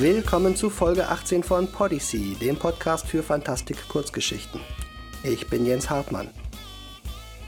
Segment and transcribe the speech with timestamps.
[0.00, 4.58] Willkommen zu Folge 18 von Podyssey, dem Podcast für Fantastik-Kurzgeschichten.
[5.22, 6.30] Ich bin Jens Hartmann.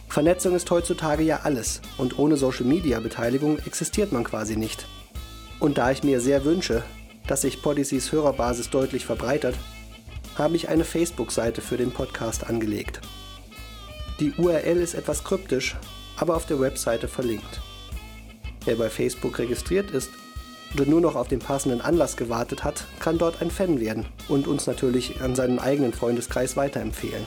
[0.07, 4.87] Vernetzung ist heutzutage ja alles und ohne Social-Media-Beteiligung existiert man quasi nicht.
[5.61, 6.83] Und da ich mir sehr wünsche,
[7.27, 9.55] dass sich Podysseys Hörerbasis deutlich verbreitert,
[10.35, 13.01] habe ich eine Facebook-Seite für den Podcast angelegt.
[14.21, 15.75] Die URL ist etwas kryptisch,
[16.19, 17.63] aber auf der Webseite verlinkt.
[18.67, 20.11] Wer bei Facebook registriert ist
[20.75, 24.47] oder nur noch auf den passenden Anlass gewartet hat, kann dort ein Fan werden und
[24.47, 27.25] uns natürlich an seinen eigenen Freundeskreis weiterempfehlen.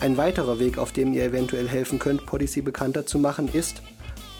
[0.00, 3.82] Ein weiterer Weg, auf dem ihr eventuell helfen könnt, Policy bekannter zu machen, ist,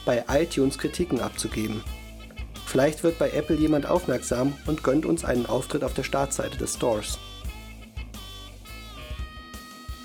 [0.04, 1.84] bei iTunes Kritiken abzugeben.
[2.66, 6.74] Vielleicht wird bei Apple jemand aufmerksam und gönnt uns einen Auftritt auf der Startseite des
[6.74, 7.18] Stores.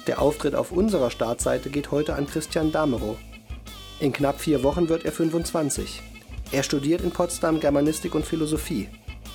[0.05, 3.17] Der Auftritt auf unserer Startseite geht heute an Christian Damerow.
[3.99, 6.01] In knapp vier Wochen wird er 25.
[6.51, 8.87] Er studiert in Potsdam Germanistik und Philosophie.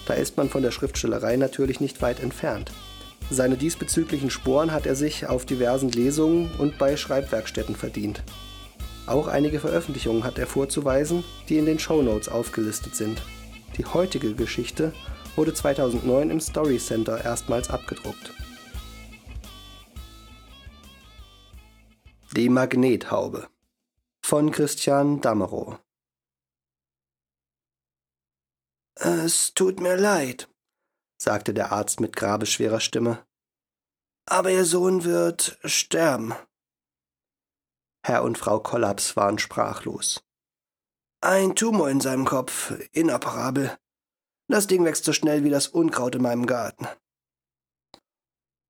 [0.07, 2.73] Da ist man von der Schriftstellerei natürlich nicht weit entfernt.
[3.31, 8.23] Seine diesbezüglichen Sporen hat er sich auf diversen Lesungen und bei Schreibwerkstätten verdient.
[9.07, 13.23] Auch einige Veröffentlichungen hat er vorzuweisen, die in den Shownotes aufgelistet sind.
[13.77, 14.93] Die heutige Geschichte
[15.37, 18.33] wurde 2009 im Story Center erstmals abgedruckt.
[22.37, 23.49] Die Magnethaube
[24.23, 25.79] von Christian Damerow
[29.05, 30.49] Es tut mir leid,
[31.21, 33.27] sagte der Arzt mit grabeschwerer Stimme.
[34.27, 36.37] Aber Ihr Sohn wird sterben.
[38.07, 40.23] Herr und Frau Kollaps waren sprachlos.
[41.21, 43.77] Ein Tumor in seinem Kopf, inoperabel.
[44.47, 46.87] Das Ding wächst so schnell wie das Unkraut in meinem Garten.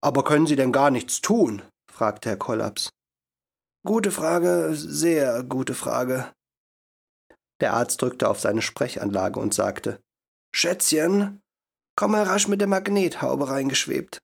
[0.00, 1.60] Aber können Sie denn gar nichts tun?
[1.90, 2.88] fragte Herr Kollaps.
[3.84, 6.34] Gute Frage, sehr gute Frage.
[7.60, 10.02] Der Arzt drückte auf seine Sprechanlage und sagte
[10.54, 11.42] Schätzchen,
[11.94, 14.22] Komm mal rasch mit der Magnethaube reingeschwebt.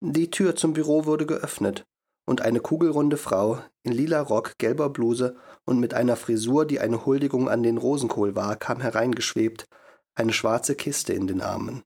[0.00, 1.84] Die Tür zum Büro wurde geöffnet,
[2.26, 7.04] und eine kugelrunde Frau in lila Rock, gelber Bluse und mit einer Frisur, die eine
[7.06, 9.66] Huldigung an den Rosenkohl war, kam hereingeschwebt,
[10.14, 11.82] eine schwarze Kiste in den Armen.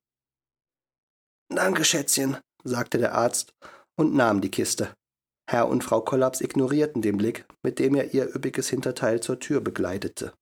[1.48, 3.54] Danke, Schätzchen, sagte der Arzt
[3.97, 4.94] und nahm die Kiste.
[5.48, 9.60] Herr und Frau Kollaps ignorierten den Blick, mit dem er ihr üppiges Hinterteil zur Tür
[9.60, 10.32] begleitete.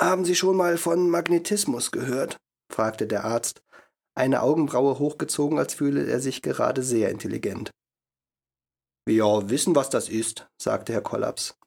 [0.00, 2.38] Haben Sie schon mal von Magnetismus gehört?
[2.72, 3.62] fragte der Arzt,
[4.14, 7.70] eine Augenbraue hochgezogen, als fühle er sich gerade sehr intelligent.
[9.04, 11.58] Wir wissen, was das ist, sagte Herr Kollaps.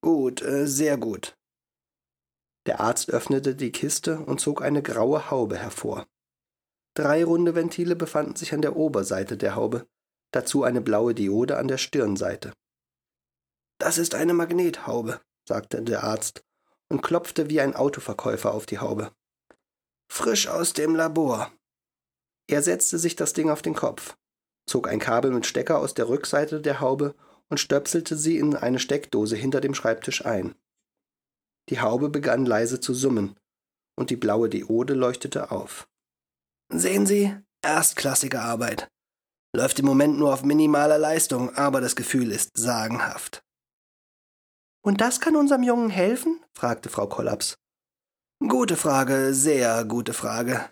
[0.00, 1.36] Gut, äh, sehr gut.
[2.66, 6.08] Der Arzt öffnete die Kiste und zog eine graue Haube hervor.
[6.94, 9.86] Drei runde Ventile befanden sich an der Oberseite der Haube,
[10.32, 12.52] dazu eine blaue Diode an der Stirnseite.
[13.78, 16.42] Das ist eine Magnethaube, sagte der Arzt
[16.88, 19.12] und klopfte wie ein Autoverkäufer auf die Haube.
[20.10, 21.52] Frisch aus dem Labor.
[22.48, 24.16] Er setzte sich das Ding auf den Kopf,
[24.68, 27.14] zog ein Kabel mit Stecker aus der Rückseite der Haube
[27.48, 30.54] und stöpselte sie in eine Steckdose hinter dem Schreibtisch ein.
[31.68, 33.36] Die Haube begann leise zu summen,
[33.96, 35.88] und die blaue Diode leuchtete auf.
[36.72, 38.88] Sehen Sie, erstklassige Arbeit.
[39.54, 43.42] Läuft im Moment nur auf minimaler Leistung, aber das Gefühl ist sagenhaft.
[44.86, 46.38] Und das kann unserem Jungen helfen?
[46.54, 47.58] fragte Frau Kollaps.
[48.38, 50.70] Gute Frage, sehr gute Frage.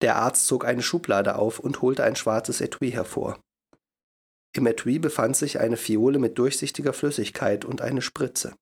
[0.00, 3.40] Der Arzt zog eine Schublade auf und holte ein schwarzes Etui hervor.
[4.54, 8.54] Im Etui befand sich eine Fiole mit durchsichtiger Flüssigkeit und eine Spritze.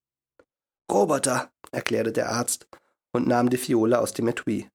[0.90, 2.66] Roboter, erklärte der Arzt
[3.12, 4.70] und nahm die Fiole aus dem Etui.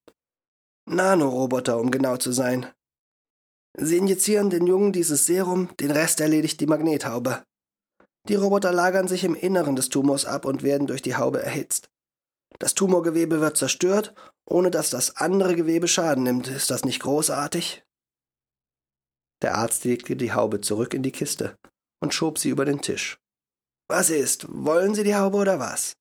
[0.85, 2.67] Nanoroboter, um genau zu sein.
[3.75, 7.43] Sie injizieren den Jungen dieses Serum, den Rest erledigt die Magnethaube.
[8.27, 11.89] Die Roboter lagern sich im Inneren des Tumors ab und werden durch die Haube erhitzt.
[12.59, 14.13] Das Tumorgewebe wird zerstört,
[14.45, 16.47] ohne dass das andere Gewebe Schaden nimmt.
[16.47, 17.83] Ist das nicht großartig?
[19.41, 21.57] Der Arzt legte die Haube zurück in die Kiste
[22.01, 23.19] und schob sie über den Tisch.
[23.87, 24.45] Was ist?
[24.49, 25.95] Wollen Sie die Haube oder was?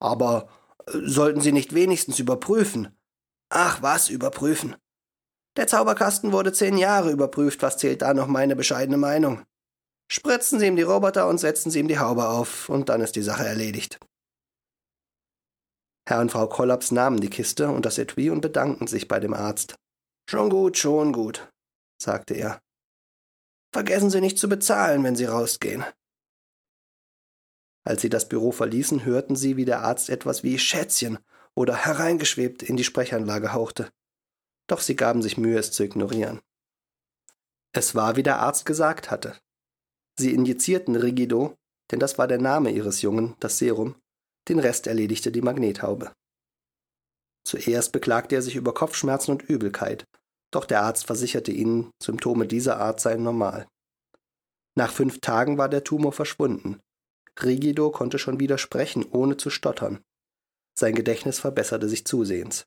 [0.00, 0.48] Aber
[0.86, 2.94] äh, sollten Sie nicht wenigstens überprüfen?
[3.48, 4.76] Ach, was überprüfen?
[5.56, 9.44] Der Zauberkasten wurde zehn Jahre überprüft, was zählt da noch meine bescheidene Meinung?
[10.14, 13.16] Spritzen Sie ihm die Roboter und setzen Sie ihm die Haube auf, und dann ist
[13.16, 13.98] die Sache erledigt.
[16.06, 19.32] Herr und Frau Kollaps nahmen die Kiste und das Etui und bedankten sich bei dem
[19.32, 19.74] Arzt.
[20.28, 21.50] Schon gut, schon gut,
[21.98, 22.60] sagte er.
[23.72, 25.82] Vergessen Sie nicht zu bezahlen, wenn Sie rausgehen.
[27.82, 31.20] Als sie das Büro verließen, hörten sie, wie der Arzt etwas wie Schätzchen
[31.54, 33.90] oder hereingeschwebt in die Sprechanlage hauchte.
[34.66, 36.42] Doch sie gaben sich Mühe, es zu ignorieren.
[37.72, 39.40] Es war, wie der Arzt gesagt hatte.
[40.18, 41.56] Sie injizierten Rigido,
[41.90, 43.96] denn das war der Name ihres Jungen, das Serum,
[44.48, 46.12] den Rest erledigte die Magnethaube.
[47.44, 50.06] Zuerst beklagte er sich über Kopfschmerzen und Übelkeit,
[50.50, 53.66] doch der Arzt versicherte ihnen, Symptome dieser Art seien normal.
[54.74, 56.80] Nach fünf Tagen war der Tumor verschwunden.
[57.42, 60.00] Rigido konnte schon wieder sprechen, ohne zu stottern.
[60.78, 62.66] Sein Gedächtnis verbesserte sich zusehends.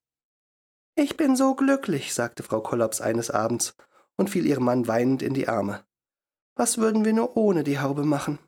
[0.95, 3.75] Ich bin so glücklich, sagte Frau Kollaps eines Abends
[4.15, 5.83] und fiel ihrem Mann weinend in die Arme.
[6.57, 8.39] Was würden wir nur ohne die Haube machen?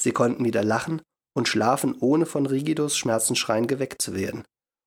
[0.00, 1.02] Sie konnten wieder lachen
[1.34, 4.44] und schlafen, ohne von Rigidos Schmerzensschreien geweckt zu werden.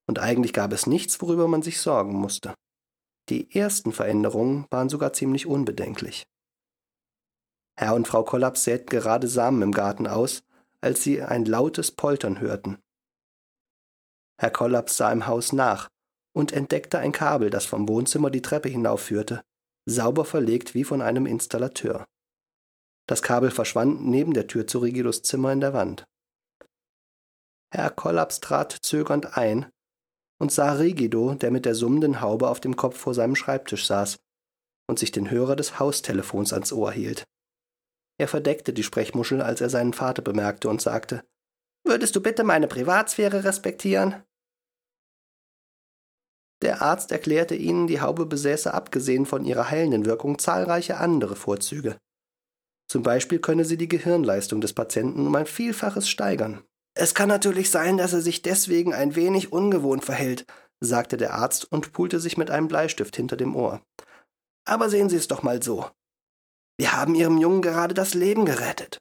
[0.07, 2.56] Und eigentlich gab es nichts, worüber man sich sorgen musste.
[3.30, 6.24] Die ersten Veränderungen waren sogar ziemlich unbedenklich.
[7.77, 10.41] Herr und Frau Kollaps säten gerade Samen im Garten aus,
[10.81, 12.79] als sie ein lautes Poltern hörten.
[14.39, 15.88] Herr Kollaps sah im Haus nach
[16.36, 19.44] und entdeckte ein Kabel, das vom Wohnzimmer die Treppe hinaufführte,
[19.86, 22.06] sauber verlegt wie von einem Installateur.
[23.07, 26.05] Das Kabel verschwand neben der Tür zu Rigidos Zimmer in der Wand.
[27.73, 29.69] Herr Kollaps trat zögernd ein
[30.39, 34.19] und sah Rigido, der mit der summenden Haube auf dem Kopf vor seinem Schreibtisch saß
[34.88, 37.23] und sich den Hörer des Haustelefons ans Ohr hielt.
[38.19, 41.23] Er verdeckte die Sprechmuschel, als er seinen Vater bemerkte und sagte
[41.85, 44.23] Würdest du bitte meine Privatsphäre respektieren?
[46.61, 51.97] Der Arzt erklärte ihnen, die Haube besäße abgesehen von ihrer heilenden Wirkung zahlreiche andere Vorzüge.
[52.94, 56.63] Zum Beispiel könne sie die Gehirnleistung des Patienten um ein Vielfaches steigern.
[56.94, 60.45] Es kann natürlich sein, dass er sich deswegen ein wenig ungewohnt verhält,
[60.80, 63.81] sagte der Arzt und pulte sich mit einem Bleistift hinter dem Ohr.
[64.66, 65.90] Aber sehen Sie es doch mal so.
[66.78, 69.00] Wir haben Ihrem Jungen gerade das Leben gerettet.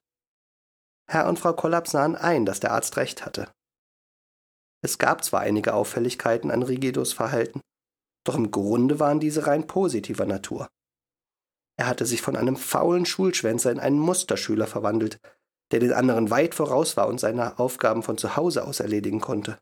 [1.06, 3.52] Herr und Frau Kollab sahen ein, dass der Arzt recht hatte.
[4.80, 7.60] Es gab zwar einige Auffälligkeiten an Rigidos Verhalten,
[8.24, 10.70] doch im Grunde waren diese rein positiver Natur.
[11.76, 15.18] Er hatte sich von einem faulen Schulschwänzer in einen Musterschüler verwandelt,
[15.72, 19.58] der den anderen weit voraus war und seine Aufgaben von zu Hause aus erledigen konnte.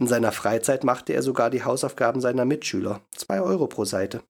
[0.00, 4.22] In seiner Freizeit machte er sogar die Hausaufgaben seiner Mitschüler, zwei Euro pro Seite.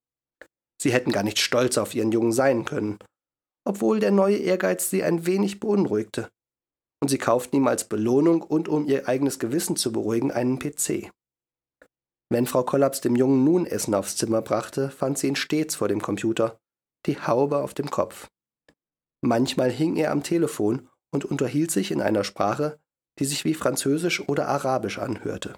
[0.82, 2.98] Sie hätten gar nicht stolz auf ihren Jungen sein können,
[3.64, 6.28] obwohl der neue Ehrgeiz sie ein wenig beunruhigte.
[7.02, 11.10] Und sie kauften ihm als Belohnung und um ihr eigenes Gewissen zu beruhigen einen PC.
[12.32, 15.88] Wenn Frau Kollaps dem Jungen nun Essen aufs Zimmer brachte, fand sie ihn stets vor
[15.88, 16.60] dem Computer,
[17.06, 18.28] die Haube auf dem Kopf.
[19.20, 22.78] Manchmal hing er am Telefon und unterhielt sich in einer Sprache,
[23.18, 25.56] die sich wie Französisch oder Arabisch anhörte.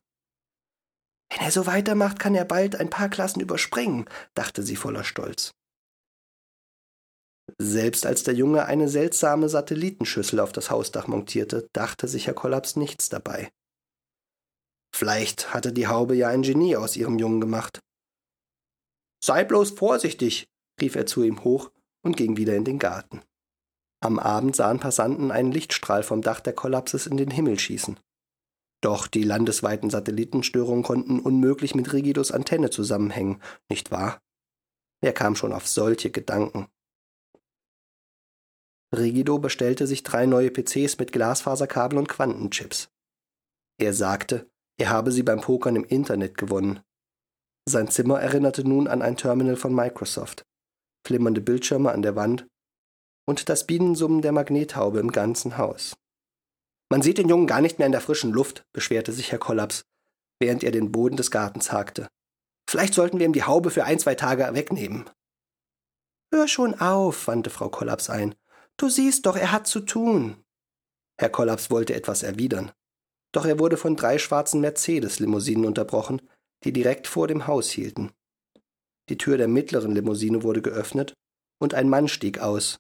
[1.31, 5.53] Wenn er so weitermacht, kann er bald ein paar Klassen überspringen, dachte sie voller Stolz.
[7.59, 12.77] Selbst als der Junge eine seltsame Satellitenschüssel auf das Hausdach montierte, dachte sich Herr Kollaps
[12.77, 13.51] nichts dabei.
[14.95, 17.81] Vielleicht hatte die Haube ja ein Genie aus ihrem Jungen gemacht.
[19.25, 20.49] Sei bloß vorsichtig,
[20.81, 21.71] rief er zu ihm hoch
[22.03, 23.23] und ging wieder in den Garten.
[24.01, 27.99] Am Abend sahen Passanten einen Lichtstrahl vom Dach der Kollapses in den Himmel schießen.
[28.83, 34.21] Doch die landesweiten Satellitenstörungen konnten unmöglich mit Rigidos Antenne zusammenhängen, nicht wahr?
[35.01, 36.67] Wer kam schon auf solche Gedanken?
[38.95, 42.91] Rigido bestellte sich drei neue PCs mit Glasfaserkabel und Quantenchips.
[43.79, 44.51] Er sagte,
[44.83, 46.81] er habe sie beim Pokern im Internet gewonnen.
[47.69, 50.45] Sein Zimmer erinnerte nun an ein Terminal von Microsoft.
[51.07, 52.49] Flimmernde Bildschirme an der Wand
[53.25, 55.97] und das Bienensummen der Magnethaube im ganzen Haus.
[56.91, 59.83] Man sieht den Jungen gar nicht mehr in der frischen Luft, beschwerte sich Herr Kollaps,
[60.41, 62.09] während er den Boden des Gartens hakte.
[62.69, 65.09] Vielleicht sollten wir ihm die Haube für ein, zwei Tage wegnehmen.
[66.35, 68.35] Hör schon auf, wandte Frau Kollaps ein.
[68.77, 70.43] Du siehst doch, er hat zu tun.
[71.21, 72.73] Herr Kollaps wollte etwas erwidern.
[73.33, 76.23] Doch er wurde von drei schwarzen Mercedes-Limousinen unterbrochen,
[76.65, 78.13] die direkt vor dem Haus hielten.
[79.09, 81.15] Die Tür der mittleren Limousine wurde geöffnet
[81.61, 82.79] und ein Mann stieg aus,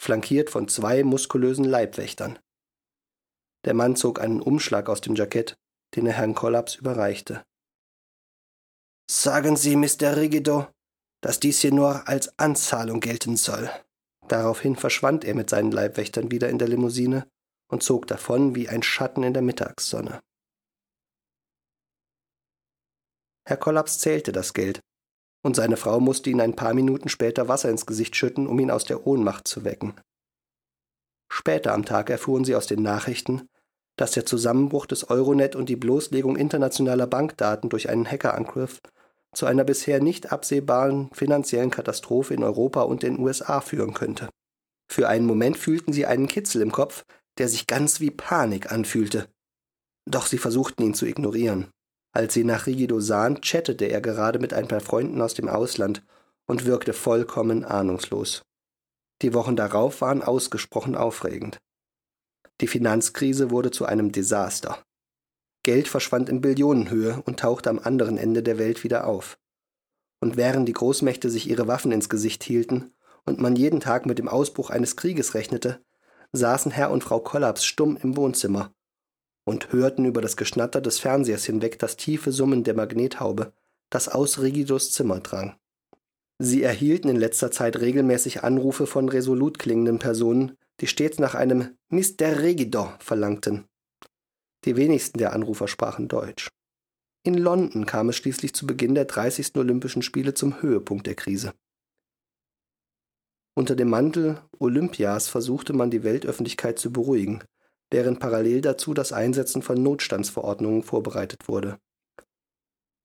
[0.00, 2.38] flankiert von zwei muskulösen Leibwächtern.
[3.64, 5.56] Der Mann zog einen Umschlag aus dem Jackett,
[5.96, 7.44] den er Herrn Kollaps überreichte.
[9.10, 10.16] Sagen Sie, Mr.
[10.16, 10.68] Rigido,
[11.22, 13.70] dass dies hier nur als Anzahlung gelten soll.
[14.28, 17.28] Daraufhin verschwand er mit seinen Leibwächtern wieder in der Limousine
[17.68, 20.20] und zog davon wie ein Schatten in der Mittagssonne.
[23.46, 24.80] Herr Kollaps zählte das Geld
[25.42, 28.70] und seine Frau musste ihn ein paar Minuten später Wasser ins Gesicht schütten, um ihn
[28.70, 29.94] aus der Ohnmacht zu wecken.
[31.30, 33.48] Später am Tag erfuhren sie aus den Nachrichten,
[33.96, 38.80] dass der Zusammenbruch des Euronet und die Bloßlegung internationaler Bankdaten durch einen Hackerangriff
[39.32, 44.28] zu einer bisher nicht absehbaren finanziellen Katastrophe in Europa und den USA führen könnte.
[44.90, 47.04] Für einen Moment fühlten sie einen Kitzel im Kopf,
[47.38, 49.28] der sich ganz wie Panik anfühlte.
[50.06, 51.68] Doch sie versuchten ihn zu ignorieren.
[52.12, 56.02] Als sie nach Rigido sahen, chattete er gerade mit ein paar Freunden aus dem Ausland
[56.46, 58.42] und wirkte vollkommen ahnungslos.
[59.22, 61.58] Die Wochen darauf waren ausgesprochen aufregend.
[62.60, 64.82] Die Finanzkrise wurde zu einem Desaster.
[65.62, 69.36] Geld verschwand in Billionenhöhe und tauchte am anderen Ende der Welt wieder auf.
[70.20, 74.18] Und während die Großmächte sich ihre Waffen ins Gesicht hielten und man jeden Tag mit
[74.18, 75.84] dem Ausbruch eines Krieges rechnete,
[76.36, 78.72] saßen Herr und Frau Kollaps stumm im Wohnzimmer
[79.44, 83.52] und hörten über das Geschnatter des Fernsehers hinweg das tiefe Summen der Magnethaube,
[83.90, 85.56] das aus Rigidos Zimmer drang.
[86.38, 91.76] Sie erhielten in letzter Zeit regelmäßig Anrufe von resolut klingenden Personen, die stets nach einem
[91.88, 92.40] Mr.
[92.40, 93.64] Regidor verlangten.
[94.64, 96.48] Die wenigsten der Anrufer sprachen Deutsch.
[97.22, 99.56] In London kam es schließlich zu Beginn der 30.
[99.56, 101.54] Olympischen Spiele zum Höhepunkt der Krise.
[103.58, 107.42] Unter dem Mantel Olympias versuchte man die Weltöffentlichkeit zu beruhigen,
[107.90, 111.78] während parallel dazu das Einsetzen von Notstandsverordnungen vorbereitet wurde.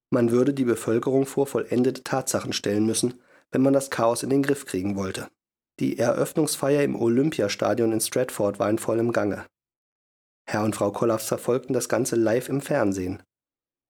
[0.09, 4.43] Man würde die Bevölkerung vor vollendete Tatsachen stellen müssen, wenn man das Chaos in den
[4.43, 5.29] Griff kriegen wollte.
[5.79, 9.45] Die Eröffnungsfeier im Olympiastadion in Stratford war in vollem Gange.
[10.45, 13.23] Herr und Frau Kollaps verfolgten das Ganze live im Fernsehen.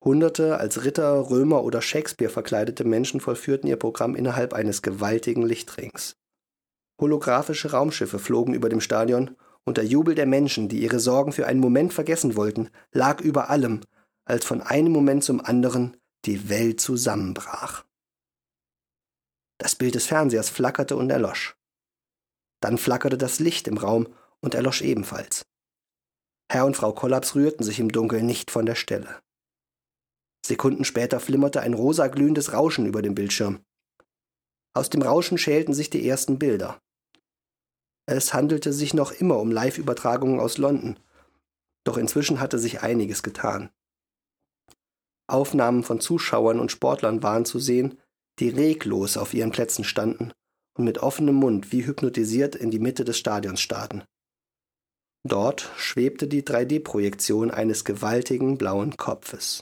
[0.04, 6.21] Hunderte als Ritter, Römer oder Shakespeare verkleidete Menschen vollführten ihr Programm innerhalb eines gewaltigen Lichtrings.
[7.02, 11.48] Holographische Raumschiffe flogen über dem Stadion und der Jubel der Menschen, die ihre Sorgen für
[11.48, 13.82] einen Moment vergessen wollten, lag über allem,
[14.24, 17.84] als von einem Moment zum anderen die Welt zusammenbrach.
[19.58, 21.56] Das Bild des Fernsehers flackerte und erlosch.
[22.62, 24.08] Dann flackerte das Licht im Raum
[24.40, 25.46] und erlosch ebenfalls.
[26.52, 29.20] Herr und Frau Kollaps rührten sich im Dunkeln nicht von der Stelle.
[30.46, 33.64] Sekunden später flimmerte ein rosa glühendes Rauschen über dem Bildschirm.
[34.74, 36.80] Aus dem Rauschen schälten sich die ersten Bilder.
[38.06, 41.00] Es handelte sich noch immer um Live-Übertragungen aus London,
[41.84, 43.70] doch inzwischen hatte sich einiges getan.
[45.28, 47.98] Aufnahmen von Zuschauern und Sportlern waren zu sehen,
[48.40, 50.34] die reglos auf ihren Plätzen standen
[50.78, 54.04] und mit offenem Mund wie hypnotisiert in die Mitte des Stadions starrten.
[55.24, 59.62] Dort schwebte die 3D-Projektion eines gewaltigen blauen Kopfes.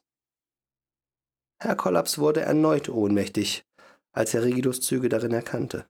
[1.62, 3.65] Herr Kollaps wurde erneut ohnmächtig,
[4.13, 5.86] als er Rigidos Züge darin erkannte.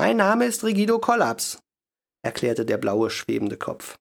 [0.00, 1.58] Mein Name ist Rigido Kollaps,
[2.22, 3.98] erklärte der blaue schwebende Kopf.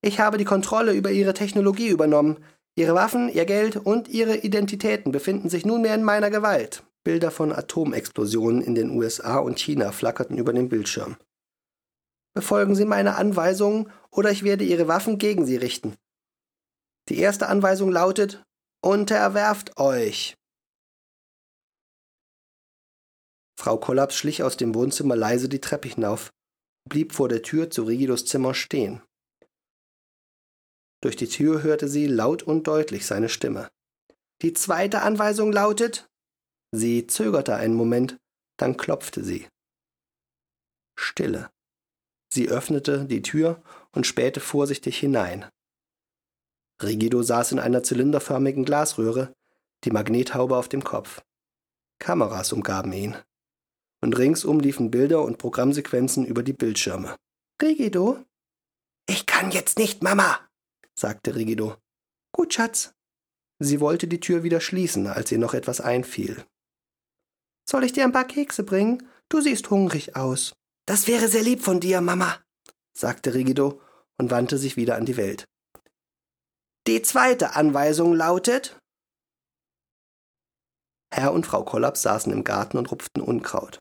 [0.00, 2.44] Ich habe die Kontrolle über Ihre Technologie übernommen.
[2.76, 6.84] Ihre Waffen, Ihr Geld und Ihre Identitäten befinden sich nunmehr in meiner Gewalt.
[7.02, 11.16] Bilder von Atomexplosionen in den USA und China flackerten über dem Bildschirm.
[12.34, 15.96] Befolgen Sie meine Anweisungen oder ich werde Ihre Waffen gegen Sie richten.
[17.08, 18.44] Die erste Anweisung lautet
[18.80, 20.36] Unterwerft euch.
[23.62, 26.32] Frau Kollaps schlich aus dem Wohnzimmer leise die Treppe hinauf
[26.84, 29.02] und blieb vor der Tür zu Rigidos Zimmer stehen.
[31.00, 33.70] Durch die Tür hörte sie laut und deutlich seine Stimme.
[34.42, 36.10] Die zweite Anweisung lautet.
[36.72, 38.18] Sie zögerte einen Moment,
[38.56, 39.46] dann klopfte sie.
[40.98, 41.48] Stille.
[42.34, 45.48] Sie öffnete die Tür und spähte vorsichtig hinein.
[46.82, 49.32] Rigido saß in einer zylinderförmigen Glasröhre,
[49.84, 51.22] die Magnethaube auf dem Kopf.
[52.00, 53.16] Kameras umgaben ihn.
[54.02, 57.16] Und ringsum liefen Bilder und Programmsequenzen über die Bildschirme.
[57.60, 58.24] Rigido?
[59.08, 60.40] Ich kann jetzt nicht, Mama,
[60.94, 61.76] sagte Rigido.
[62.32, 62.92] Gut, Schatz.
[63.60, 66.44] Sie wollte die Tür wieder schließen, als ihr noch etwas einfiel.
[67.68, 69.08] Soll ich dir ein paar Kekse bringen?
[69.28, 70.52] Du siehst hungrig aus.
[70.86, 72.40] Das wäre sehr lieb von dir, Mama,
[72.92, 73.80] sagte Rigido
[74.18, 75.44] und wandte sich wieder an die Welt.
[76.88, 78.80] Die zweite Anweisung lautet
[81.12, 83.78] Herr und Frau Kollaps saßen im Garten und rupften Unkraut.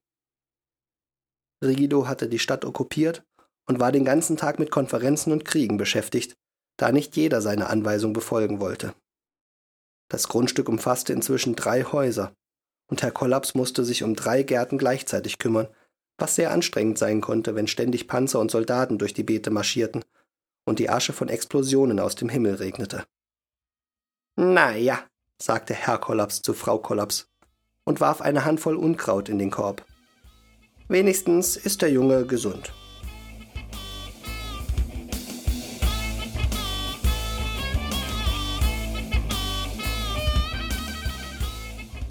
[1.63, 3.23] Rigido hatte die Stadt okkupiert
[3.67, 6.35] und war den ganzen Tag mit Konferenzen und Kriegen beschäftigt,
[6.77, 8.93] da nicht jeder seine Anweisung befolgen wollte.
[10.09, 12.33] Das Grundstück umfasste inzwischen drei Häuser,
[12.87, 15.67] und Herr Kollaps musste sich um drei Gärten gleichzeitig kümmern,
[16.17, 20.03] was sehr anstrengend sein konnte, wenn ständig Panzer und Soldaten durch die Beete marschierten
[20.65, 23.05] und die Asche von Explosionen aus dem Himmel regnete.
[24.35, 25.03] Na ja,
[25.41, 27.27] sagte Herr Kollaps zu Frau Kollaps
[27.85, 29.85] und warf eine Handvoll Unkraut in den Korb.
[30.91, 32.73] Wenigstens ist der Junge gesund.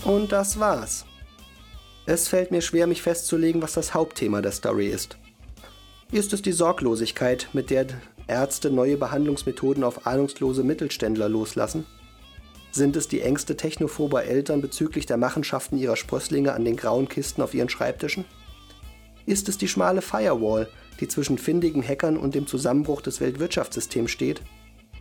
[0.02, 1.04] Und das war's.
[2.06, 5.18] Es fällt mir schwer, mich festzulegen, was das Hauptthema der Story ist.
[6.10, 7.84] Ist es die Sorglosigkeit, mit der
[8.28, 11.84] Ärzte neue Behandlungsmethoden auf ahnungslose Mittelständler loslassen?
[12.72, 17.42] Sind es die Ängste technophober Eltern bezüglich der Machenschaften ihrer Sprösslinge an den grauen Kisten
[17.42, 18.24] auf ihren Schreibtischen?
[19.30, 20.68] Ist es die schmale Firewall,
[20.98, 24.42] die zwischen findigen Hackern und dem Zusammenbruch des Weltwirtschaftssystems steht?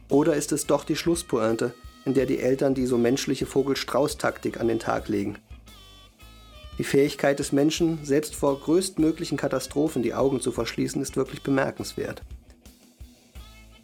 [0.07, 1.73] Oder ist es doch die Schlusspointe,
[2.05, 5.39] in der die Eltern die so menschliche Vogel-Strauß-Taktik an den Tag legen?
[6.77, 12.21] Die Fähigkeit des Menschen, selbst vor größtmöglichen Katastrophen die Augen zu verschließen, ist wirklich bemerkenswert.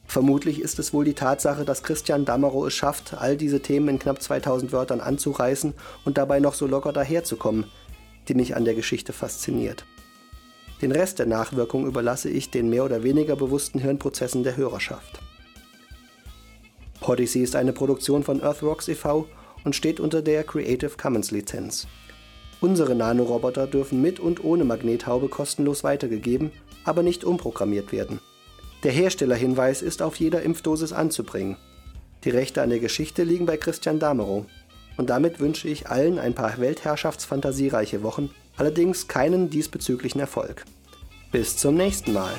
[0.05, 3.97] Vermutlich ist es wohl die Tatsache, dass Christian Damerow es schafft, all diese Themen in
[3.97, 5.73] knapp 2000 Wörtern anzureißen
[6.05, 7.65] und dabei noch so locker daherzukommen,
[8.27, 9.85] die mich an der Geschichte fasziniert.
[10.81, 15.19] Den Rest der Nachwirkung überlasse ich den mehr oder weniger bewussten Hirnprozessen der Hörerschaft.
[16.99, 19.27] Podyssey ist eine Produktion von Earthworks e.V.
[19.63, 21.87] und steht unter der Creative Commons Lizenz.
[22.61, 26.51] Unsere Nanoroboter dürfen mit und ohne Magnethaube kostenlos weitergegeben,
[26.83, 28.19] aber nicht umprogrammiert werden.
[28.83, 31.57] Der Herstellerhinweis ist auf jeder Impfdosis anzubringen.
[32.23, 34.45] Die Rechte an der Geschichte liegen bei Christian Damerow.
[34.97, 40.65] Und damit wünsche ich allen ein paar weltherrschaftsfantasiereiche Wochen, allerdings keinen diesbezüglichen Erfolg.
[41.31, 42.33] Bis zum nächsten Mal.